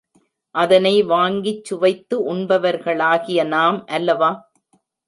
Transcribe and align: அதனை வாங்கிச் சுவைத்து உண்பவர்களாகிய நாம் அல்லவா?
அதனை 0.55 1.03
வாங்கிச் 1.03 1.63
சுவைத்து 1.63 2.33
உண்பவர்களாகிய 2.33 3.47
நாம் 3.47 3.85
அல்லவா? 3.85 4.31